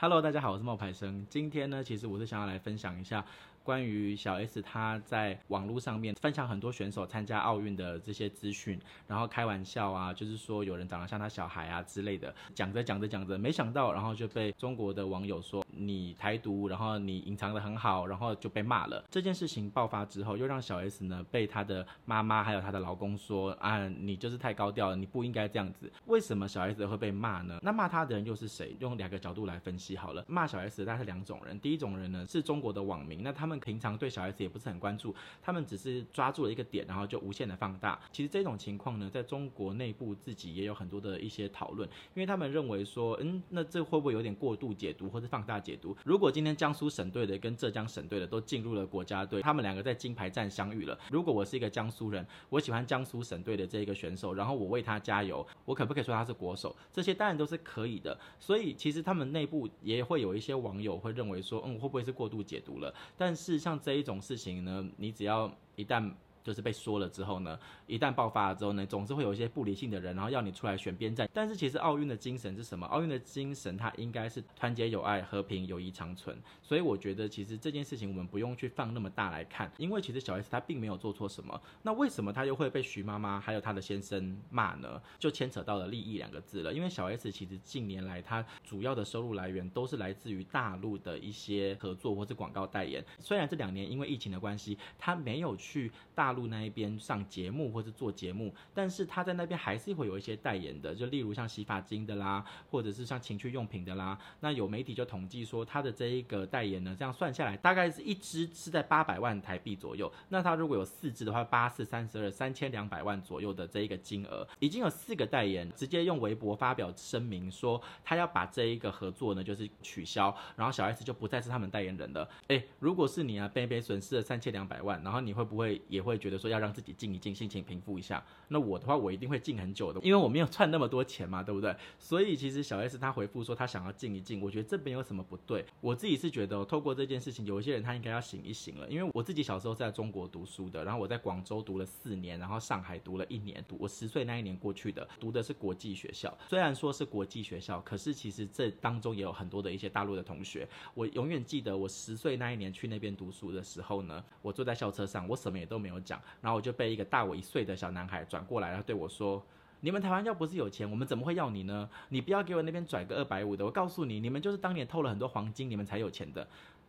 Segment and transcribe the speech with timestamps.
[0.00, 1.26] Hello，大家好，我是冒牌生。
[1.28, 3.24] 今天呢，其实我是想要来分享一下。
[3.64, 19.04] 关于小 S，她在网络上面分享很多选手参加奥运的这些资讯，然后开玩笑啊，就是说有人长得像他小孩啊之类的，讲着讲着讲着，没想到，然后就被中国的网友说你台独，然后你隐藏的很好，然后就被骂了。
[19.10, 25.92] 这件事情爆发之后，又让小 S 呢被她的妈妈还有她的老公说啊，你就是太高调了，你不应该这样子。
[26.06, 27.58] 为什么小 S 会被骂呢？
[27.62, 28.74] 那骂她的人又是谁？
[28.80, 30.24] 用两个角度来分析好了。
[30.26, 33.58] 骂小 S 的大概是两种人，第一种人呢是中国的网民，那他们。
[33.68, 38.00] 平常对小 S 也不是很关注，他们只是抓住了一个点，然后就无限的放大。
[38.10, 45.96] 其实这种情况呢，在中国内部自己也有很多的一些讨论，因为他们认为说，嗯，那这会不会有点过度解读或者放大解读？
[46.04, 50.98] 如果今天江苏省队的跟浙江省队的都进入了国家队，他们两个在金牌战相遇了。
[51.10, 56.74] 如果我是一个江苏人，我喜欢江苏省队的这个选手，然后我为他加油，我可不可以说他是国手？
[56.92, 58.18] 这些当然都是可以的。
[58.38, 62.94] 所以其实他们内部也会有一些网友会认为说，嗯，会不会是过度解读了？
[63.16, 63.34] 但。
[63.38, 66.12] 是像这一种事情呢，你只要一旦。
[66.48, 71.28] 就是被说了之后呢，一旦爆发了之后呢，总是会有一些不理性的人，然后要你出来选边站。
[71.30, 72.86] 但是其实奥运的精神是什么？
[72.86, 76.34] 奥运的精神它应该是团结友爱、和平友谊长存。
[76.62, 81.60] 所以我觉得其实这件事情我们不用去放那么大来看，因为其实小 S 她并没有做错什么。
[81.82, 84.98] 那为什么她又会被徐妈妈还有她的先生骂呢？
[85.18, 86.72] 就牵扯到了利益两个字了。
[86.72, 93.04] 因为小 S 其实近年来她主要的收入来源都是来自于大陆的一些合作或是广告代言。
[93.18, 96.37] 虽然这两年因为疫情的关系，她没有去大陆。
[96.46, 104.18] 那一边上节目或者做节目，但是他在那边还是会有一些代言的，就例如像洗发精的啦，或者是像情趣用品的啦。
[104.40, 110.10] 那有媒体就统计说，他的这一个代言呢，这样算下来，大概是一支是在八百万台币左右。
[110.28, 122.28] 那他如果有四支的话，八四三十二，三千两百万左右的这一个金额，已经有四个代言直接用微博发表声明说，他要把这一个合作呢就是取消，然后小 S 就不再是他们代言人了。
[122.48, 128.22] 诶，如果是你啊，贝贝损失了三千两百万，然后你会不会也会觉觉得说要让自己静一静，心情平复一下。
[128.48, 131.74] 那我的话，我一定会静很久的，因为我没有赚那么多钱嘛，对不对？
[131.98, 135.64] 所以其实小 S 他回复说他想要静一静，我觉得这边有什么不对？
[135.80, 138.86] 我自己是觉得，透过这件事情，有一些人他应该要醒一醒了。
[138.90, 146.36] 因为我自己小时候在中国读书的，然后我在广州读了四年，然后上海读了一年，读我十岁那一年过去的，读的是国际学校。
[146.50, 150.68] 虽然说是国际学校，可是其实这当中也有很多的一些大陆的同学。
[150.92, 155.98] 我永远记得我十岁那一年去那边读书的时候呢，我坐在校车上，我什么也都没有
[156.40, 159.42] 然后我就被一个大我一岁的小男孩转过来，然后对我说
[159.80, 161.88] ：“你们台湾要不是有钱，我们怎么会要你呢？
[162.08, 166.46] 你不要给我那边拽个二百五的，我告诉你，你们就是当年偷了很多黄金，你们才有钱的。”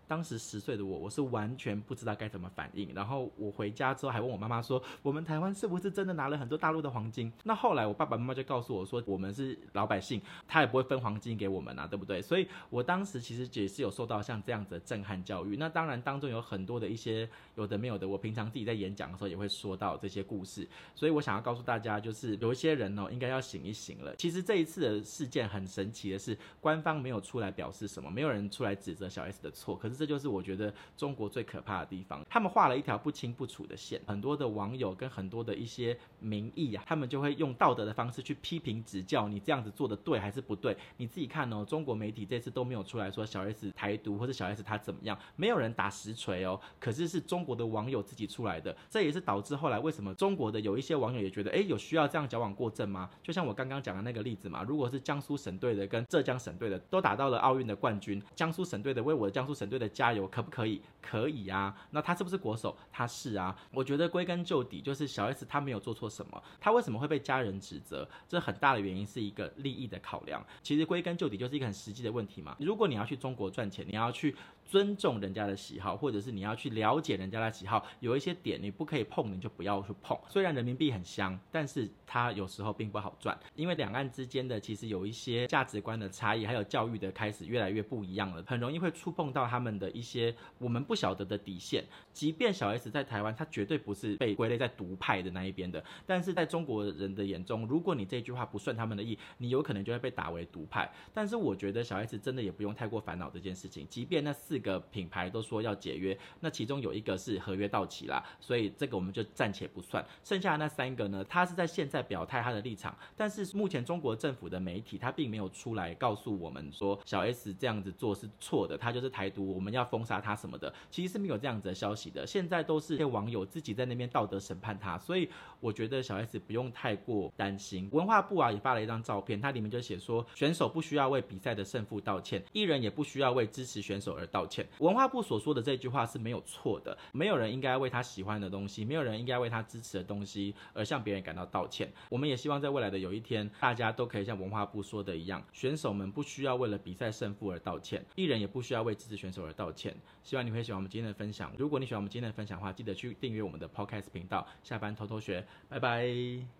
[0.09, 2.91] 当时十岁的我，我是完全不知道该怎么反应。
[2.95, 15.55] 然后我回家之后还问我妈妈说：“我们台湾是不是真的拿了很多大陆的黄金？”那后来我爸爸妈妈就告诉我说：“我们是老百姓，他也不会分黄金给我们啊，对不对？”所以，我当时其实也是有受到像这样子的震撼教育。
[15.57, 20.67] 那当然当中有很多的一些有的没有的，我平常自己在演讲的时候也会说到这些故事。
[20.95, 24.15] 所以我想要告诉大家，就是有一些人哦，应该要醒一醒了。
[24.15, 29.75] 其实这一次的事件很神奇的是，官方没有出来表示什么，没有人出来指责小 S 的错。
[29.75, 30.73] 可是这就是我觉得。
[30.95, 40.75] 中国最可怕的地方，他们画了一条不清不楚的线，很多的网友跟很多的一些民意啊，他们就会用道德的方式去批评指教你这样子做的对还是不对。
[40.97, 46.59] 你自己看哦，中国媒体这次都没有出来说小 S 台独或者小 S 他怎么样，没有人打实锤哦。
[46.79, 53.09] 可是是中国的网友自己出来的，这也是导致后来为什么中国的有一些网友也觉得，哎，有需要这样矫枉过正吗？
[53.23, 60.81] 就像我刚刚讲的那个例子嘛，如果是江苏省队的跟浙江省队的都打到了奥运的冠军，江苏省队的为我的江苏省队的加油，可不可以？
[61.01, 62.77] 可以啊，那他是不是国手？
[62.91, 63.57] 他是啊。
[63.71, 68.07] 我觉得归根究底就是小 S 他没有做错什么，他为什么会被家人指责？
[68.27, 70.45] 这很大的原因是一个利益的考量。
[70.61, 72.55] 其实归根究底就是一个很实际的问题嘛。
[72.59, 74.35] 如果你要去中国赚钱，你要去
[74.65, 80.19] 尊重人家的喜好，或者是你要去了解人家的喜好，有一些点你不可以碰，你就不要去碰。
[80.27, 91.83] 虽然人民币很香，但是它有时候并不好赚，因为两岸之间的其实有一些价值观的差异，还有教育的开始越来越不一样了，很容易会触碰到他们的一些我们不晓得的底线。
[92.13, 100.89] 即便小 S 在台湾，他绝对不是被归类在独派的那一边的，但是在中国人的眼中，如果你这句话不顺他们的意，你有可能就会被打为独派。
[101.13, 104.59] 但是我觉得小 S 真的也不用太过烦恼这件事情，即便那四。
[104.59, 110.05] 个品牌都说要解约，那其中有一个是合约到期啦，所以这个我们就暂且不算。
[110.21, 122.25] 剩下那三个呢，他是在现在表态他的立场，但是目前中国政府的媒体他并没有出来告诉我们说小 S 这样子做是错的，他就是台独，我们要封杀他什么的，其实是没有这样子的消息的。
[122.25, 125.27] 现在都是些网友自己在那边道德审判他，所以
[125.59, 127.89] 我觉得小 S 不用太过担心。
[127.91, 134.65] 文化部啊也发了一张照片，它里面就写说，选手不需要为比赛的胜负道歉，艺人也不需要为支持选手而道歉。
[134.77, 141.91] 文化部所说的这句话是没有错的，没有人应该为他喜欢的东西，没有人应该为他支持的东西而向别人感到道歉。
[142.07, 149.95] 我们也希望在未来的有一天，大家都可以像文化部说的一样，选手们不需要为了比赛胜负而道歉，艺人也不需要为支持选手而道歉。
[150.23, 151.51] 希望你会喜欢我们今天的分享。
[151.57, 154.47] 如果你喜欢我们今天的分享的话，记得去订阅我们的 Podcast 频道。
[154.63, 156.58] 下班偷偷学，拜拜。